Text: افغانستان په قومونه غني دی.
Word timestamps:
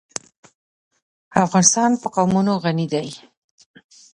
افغانستان 1.45 1.91
په 2.01 2.07
قومونه 2.15 2.53
غني 2.63 2.87
دی. 2.93 3.07